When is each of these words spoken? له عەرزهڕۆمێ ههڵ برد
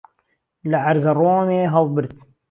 له 0.69 0.77
عەرزهڕۆمێ 0.85 1.61
ههڵ 1.73 1.87
برد 1.95 2.11